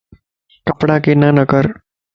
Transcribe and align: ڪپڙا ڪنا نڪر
ڪپڙا 0.65 0.95
ڪنا 1.03 1.29
نڪر 1.37 1.65